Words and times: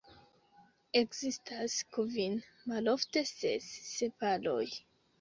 Ekzistas 1.01 1.77
kvin 1.99 2.41
(malofte 2.73 3.27
ses) 3.37 3.71
sepaloj. 3.95 4.65